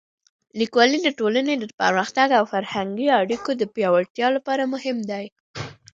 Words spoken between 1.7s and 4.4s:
پرمختګ او فرهنګي اړیکو د پیاوړتیا